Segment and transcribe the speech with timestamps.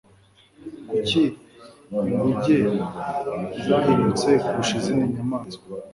[0.89, 1.21] kuki
[2.09, 2.57] inguge
[3.67, 5.65] zahindutse kurusha izindi nyamaswa